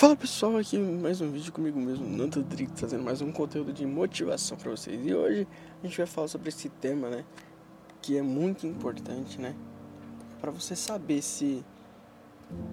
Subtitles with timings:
[0.00, 3.84] Fala pessoal, aqui mais um vídeo comigo mesmo, Nando Drick, trazendo mais um conteúdo de
[3.84, 4.98] motivação para vocês.
[5.06, 5.46] E hoje
[5.78, 7.22] a gente vai falar sobre esse tema, né,
[8.00, 9.54] que é muito importante, né,
[10.40, 11.62] para você saber se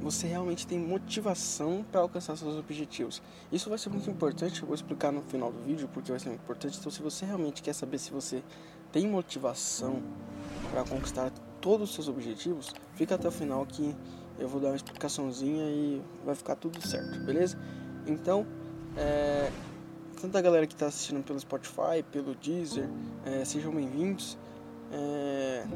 [0.00, 3.20] você realmente tem motivação para alcançar seus objetivos.
[3.50, 6.28] Isso vai ser muito importante, eu vou explicar no final do vídeo porque vai ser
[6.28, 6.78] muito importante.
[6.78, 8.44] Então, se você realmente quer saber se você
[8.92, 10.00] tem motivação
[10.70, 13.92] para conquistar todos os seus objetivos, fica até o final que
[14.38, 17.58] eu vou dar uma explicaçãozinha e vai ficar tudo certo, beleza?
[18.06, 18.46] Então,
[18.96, 19.50] é,
[20.20, 22.88] tanta galera que está assistindo pelo Spotify, pelo Deezer,
[23.24, 24.38] é, sejam bem-vindos.
[24.92, 25.66] É,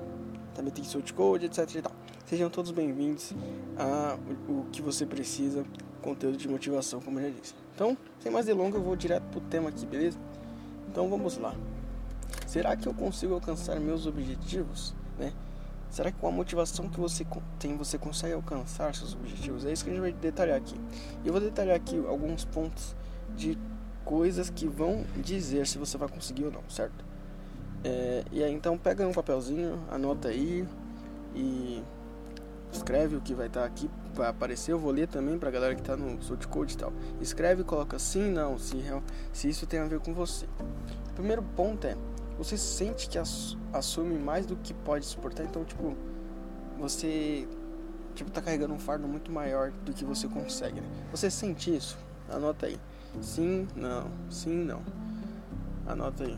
[0.55, 1.93] também tem Soul Code, etc e tal.
[2.27, 3.35] Sejam todos bem-vindos
[3.77, 4.17] a
[4.49, 5.65] o que você precisa,
[6.01, 7.55] conteúdo de motivação, como eu já disse.
[7.75, 10.19] Então, sem mais delongas, eu vou direto pro tema aqui, beleza?
[10.89, 11.55] Então, vamos lá.
[12.47, 15.33] Será que eu consigo alcançar meus objetivos, né?
[15.93, 17.27] Será que com a motivação que você
[17.59, 19.67] tem você consegue alcançar seus objetivos?
[19.67, 20.75] É isso que a gente vai detalhar aqui.
[21.23, 22.97] Eu vou detalhar aqui alguns pontos
[23.37, 23.59] de
[24.03, 27.05] coisas que vão dizer se você vai conseguir ou não, certo?
[27.85, 30.67] É, e aí então pega um papelzinho, anota aí
[31.35, 31.85] e
[32.73, 34.73] escreve o que vai estar tá aqui, vai aparecer.
[34.73, 36.91] Eu vou ler também para galera que está no Source Code e tal.
[37.21, 38.83] Escreve coloca sim, não, se,
[39.31, 40.47] se isso tem a ver com você.
[41.11, 41.95] O primeiro ponto é
[42.43, 43.19] você sente que
[43.73, 45.97] assume mais do que pode suportar, então tipo,
[46.79, 47.49] você
[48.15, 50.89] tipo tá carregando um fardo muito maior do que você consegue, né?
[51.11, 51.97] Você sente isso?
[52.29, 52.79] Anota aí.
[53.21, 54.83] Sim, não, sim, não.
[55.87, 56.37] Anota aí.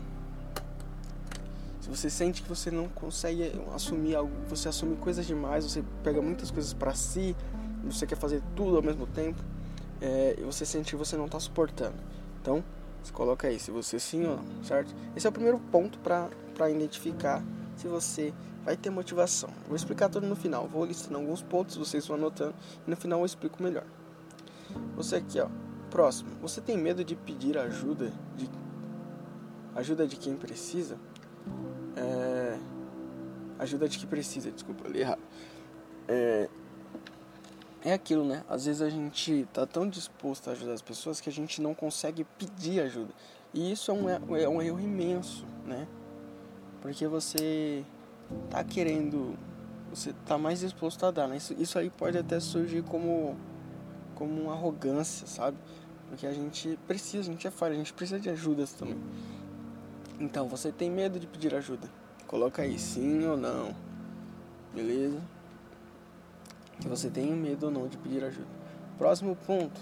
[1.80, 6.20] Se você sente que você não consegue assumir algo, você assume coisas demais, você pega
[6.22, 7.36] muitas coisas para si,
[7.84, 9.42] você quer fazer tudo ao mesmo tempo,
[10.00, 11.96] é, e você sente que você não está suportando.
[12.40, 12.64] Então,
[13.04, 14.94] você coloca aí se você sim ou não, certo?
[15.14, 17.42] Esse é o primeiro ponto para identificar
[17.76, 18.32] se você
[18.64, 19.50] vai ter motivação.
[19.66, 20.66] Vou explicar tudo no final.
[20.66, 22.54] Vou listando alguns pontos, vocês vão anotando
[22.86, 23.84] e no final eu explico melhor.
[24.96, 25.48] Você aqui, ó.
[25.90, 26.30] Próximo.
[26.40, 28.50] Você tem medo de pedir ajuda de
[29.74, 30.96] ajuda de quem precisa?
[31.96, 32.58] É,
[33.58, 35.20] ajuda de quem precisa, desculpa, li errado.
[36.08, 36.48] É,
[37.84, 38.42] é aquilo, né?
[38.48, 41.74] Às vezes a gente tá tão disposto a ajudar as pessoas que a gente não
[41.74, 43.12] consegue pedir ajuda.
[43.52, 45.86] E isso é um, é um erro imenso, né?
[46.80, 47.84] Porque você
[48.48, 49.38] tá querendo,
[49.90, 51.36] você tá mais disposto a dar, né?
[51.36, 53.36] Isso, isso aí pode até surgir como,
[54.14, 55.58] como uma arrogância, sabe?
[56.08, 58.98] Porque a gente precisa, a gente é falha, a gente precisa de ajudas também.
[60.18, 61.88] Então, você tem medo de pedir ajuda?
[62.26, 63.74] Coloca aí sim ou não.
[64.74, 65.20] Beleza?
[66.80, 68.46] Que você tem medo ou não de pedir ajuda.
[68.98, 69.80] Próximo ponto.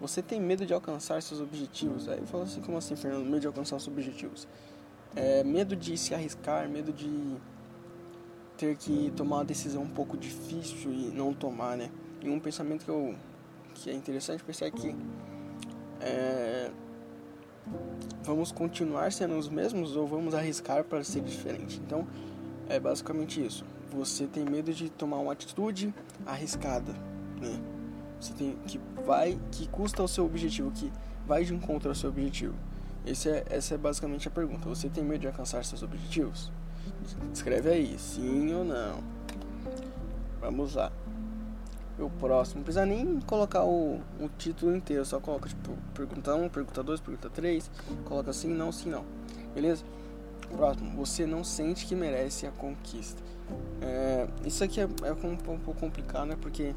[0.00, 2.08] Você tem medo de alcançar seus objetivos.
[2.08, 3.24] Aí eu falo assim, como assim, Fernando?
[3.24, 4.46] Medo de alcançar seus objetivos.
[5.14, 7.36] É, medo de se arriscar, medo de
[8.58, 11.90] ter que tomar uma decisão um pouco difícil e não tomar, né?
[12.20, 13.14] E um pensamento que, eu,
[13.74, 14.94] que é interessante pensar é que
[16.00, 16.70] é,
[18.22, 21.80] vamos continuar sendo os mesmos ou vamos arriscar para ser diferente.
[21.84, 22.06] Então,
[22.68, 26.92] é basicamente isso você tem medo de tomar uma atitude arriscada,
[27.40, 27.60] né?
[28.20, 30.90] Você tem que vai que custa o seu objetivo, que
[31.26, 32.54] vai de encontro ao seu objetivo.
[33.04, 34.68] Esse é, essa é basicamente a pergunta.
[34.68, 36.50] Você tem medo de alcançar seus objetivos?
[37.32, 38.98] Escreve aí, sim ou não.
[40.40, 40.90] Vamos lá.
[41.98, 46.50] O próximo, não precisa nem colocar o, o título inteiro, só coloca tipo pergunta 1,
[46.50, 47.70] pergunta 2, pergunta 3,
[48.04, 49.02] coloca sim, não, sim, não.
[49.54, 49.82] Beleza?
[50.56, 53.22] Próximo, você não sente que merece a conquista.
[53.82, 56.36] É, isso aqui é, é um pouco complicado, né?
[56.40, 56.74] Porque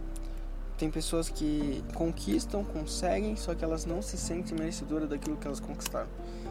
[0.78, 5.60] tem pessoas que conquistam, conseguem, só que elas não se sentem merecedoras daquilo que elas
[5.60, 6.10] conquistaram.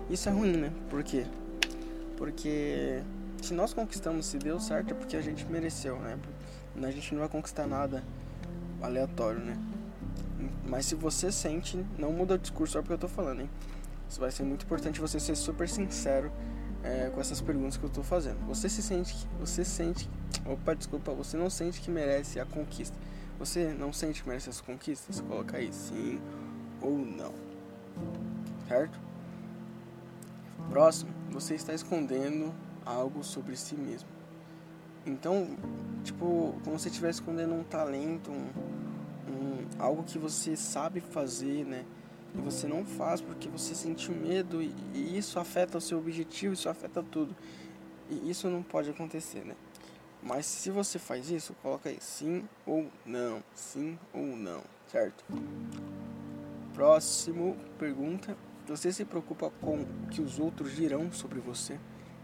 [0.09, 0.73] Isso é ruim, né?
[0.89, 1.27] Por quê?
[2.17, 3.03] Porque
[3.43, 6.19] se nós conquistamos, se deu certo, é porque a gente mereceu, né?
[6.83, 8.03] A gente não vai conquistar nada
[8.81, 9.57] aleatório, né?
[10.67, 13.51] Mas se você sente, não muda o discurso só porque eu tô falando, hein?
[14.09, 16.33] Isso vai ser muito importante você ser super sincero
[16.89, 18.39] é, com essas perguntas que eu estou fazendo.
[18.47, 20.09] Você se sente, você sente,
[20.47, 22.97] opa, desculpa, você não sente que merece a conquista.
[23.39, 25.21] Você não sente que merece as conquistas?
[25.21, 26.19] Coloca aí sim
[26.81, 27.33] ou não.
[28.67, 28.99] Certo?
[30.71, 32.55] Próximo, você está escondendo
[32.85, 34.09] algo sobre si mesmo.
[35.07, 35.57] Então,
[36.03, 38.51] tipo, como se estivesse escondendo um talento, um,
[39.31, 41.85] um, algo que você sabe fazer, né?
[42.35, 46.55] E você não faz porque você sentiu medo e, e isso afeta o seu objetivo,
[46.55, 47.35] isso afeta tudo.
[48.11, 49.55] E isso não pode acontecer, né?
[50.23, 55.25] Mas se você faz isso, coloca aí sim ou não, sim ou não, certo?
[56.75, 58.37] Próximo pergunta:
[58.67, 61.79] você se preocupa com o que os outros dirão sobre você?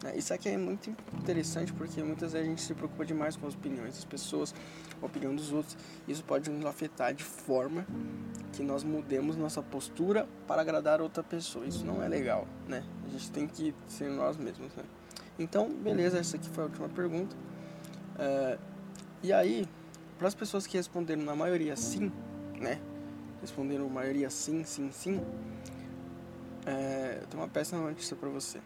[0.05, 0.13] Né?
[0.17, 3.55] Isso aqui é muito interessante porque muitas vezes a gente se preocupa demais com as
[3.55, 4.55] opiniões das pessoas,
[5.01, 5.79] a opinião dos outros.
[6.07, 7.87] Isso pode nos afetar de forma
[8.53, 11.65] que nós mudemos nossa postura para agradar outra pessoa.
[11.65, 12.85] Isso não é legal, né?
[13.07, 14.85] A gente tem que ser nós mesmos, né?
[15.39, 17.35] Então, beleza, essa aqui foi a última pergunta.
[18.15, 18.61] Uh,
[19.23, 19.67] e aí,
[20.19, 22.13] para as pessoas que responderam na maioria sim,
[22.61, 22.79] né?
[23.41, 25.25] Responderam maioria sim, sim, sim.
[26.67, 28.61] É, eu tenho uma péssima notícia para você.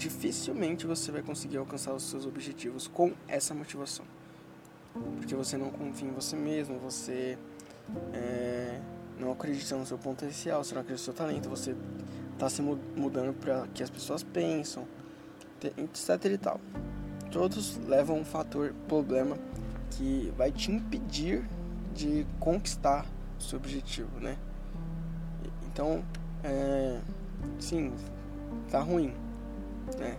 [0.00, 4.06] Dificilmente você vai conseguir alcançar os seus objetivos com essa motivação.
[5.18, 7.36] Porque você não confia em você mesmo, você
[8.14, 8.80] é,
[9.18, 11.76] não acredita no seu potencial, você não acredita no seu talento, você
[12.32, 14.88] está se mudando para que as pessoas pensam,
[15.62, 16.58] etc e tal.
[17.30, 19.36] Todos levam um fator problema
[19.90, 21.46] que vai te impedir
[21.94, 23.04] de conquistar
[23.38, 24.38] o seu objetivo, né?
[25.66, 26.02] Então,
[26.42, 26.98] é,
[27.58, 27.92] sim,
[28.70, 29.14] tá ruim,
[29.98, 30.16] né?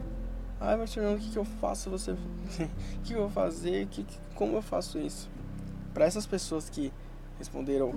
[0.59, 1.89] Mas Fernando, o que, que eu faço?
[1.89, 2.17] Você, o
[3.03, 3.87] que eu vou fazer?
[3.87, 5.29] Que, como eu faço isso?
[5.93, 6.93] Para essas pessoas que
[7.37, 7.93] responderam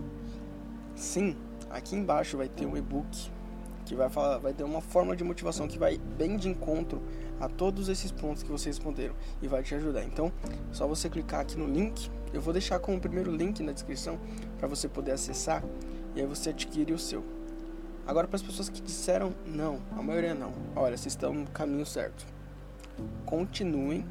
[0.97, 1.37] sim,
[1.71, 3.31] aqui embaixo vai ter um e-book
[3.85, 7.03] que vai falar, vai ter uma forma de motivação que vai bem de encontro
[7.39, 10.03] a todos esses pontos que vocês responderam e vai te ajudar.
[10.05, 10.33] Então,
[10.73, 12.11] só você clicar aqui no link.
[12.33, 14.19] Eu vou deixar como primeiro link na descrição
[14.59, 15.63] para você poder acessar
[16.15, 17.25] e aí você adquire o seu.
[18.07, 20.53] Agora para as pessoas que disseram não, a maioria não.
[20.77, 22.27] Olha, vocês estão no caminho certo.
[23.25, 24.07] Continuem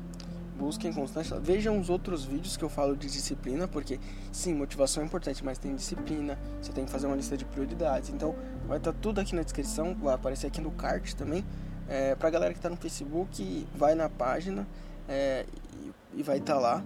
[0.57, 1.40] busquem constância.
[1.40, 4.00] Vejam os outros vídeos que eu falo de disciplina, porque
[4.31, 8.10] sim, motivação é importante, mas tem disciplina, você tem que fazer uma lista de prioridades.
[8.10, 8.36] Então,
[8.68, 11.44] vai estar tá tudo aqui na descrição, vai aparecer aqui no card também.
[11.90, 14.66] É, pra galera que está no Facebook, vai na página
[15.07, 15.45] é,
[15.81, 16.84] e, e, vai estar tá lá.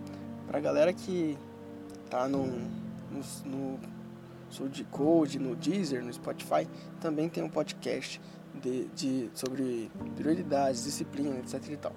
[0.47, 1.37] Pra galera que
[2.09, 3.79] tá no, no, no
[4.49, 6.67] Soul Code, no Deezer, no Spotify,
[6.99, 8.21] também tem um podcast
[8.55, 11.93] de, de, sobre prioridades, disciplina, etc e tal.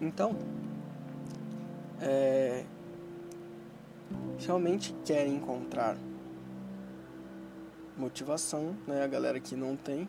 [0.00, 0.36] Então,
[2.00, 2.64] é,
[4.38, 5.96] realmente querem encontrar
[7.96, 9.02] motivação, né?
[9.02, 10.08] A galera que não tem,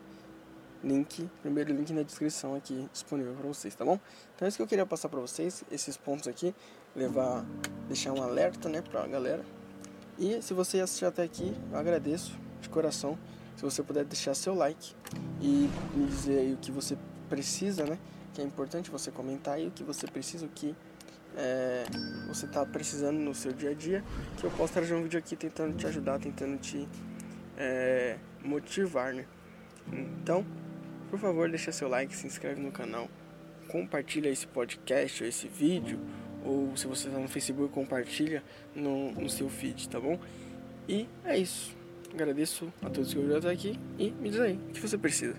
[0.84, 3.98] link, primeiro link na descrição aqui disponível para vocês, tá bom?
[4.34, 6.54] Então é isso que eu queria passar para vocês, esses pontos aqui,
[6.94, 7.44] levar,
[7.86, 9.44] deixar um alerta, né, pra galera.
[10.18, 13.16] E se você assistiu até aqui, eu agradeço de coração.
[13.56, 14.94] Se você puder deixar seu like
[15.40, 16.96] e me dizer aí o que você
[17.28, 17.98] precisa, né?
[18.34, 20.74] Que é importante você comentar aí o que você precisa, o que
[21.36, 21.84] é,
[22.26, 24.02] você está precisando no seu dia a dia,
[24.36, 26.88] que eu posso trazer um vídeo aqui tentando te ajudar, tentando te
[27.56, 29.24] é, motivar, né?
[29.92, 30.44] Então,
[31.10, 33.08] por favor, deixa seu like, se inscreve no canal,
[33.68, 36.00] compartilha esse podcast ou esse vídeo,
[36.48, 38.42] ou se você está no Facebook, compartilha
[38.74, 40.18] no, no seu feed, tá bom?
[40.88, 41.76] E é isso.
[42.12, 45.36] Agradeço a todos que ouviram até aqui e me diz aí o que você precisa.